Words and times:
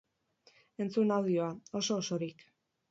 Entzun 0.85 1.15
audioa, 1.19 1.53
oso-osorik! 1.83 2.47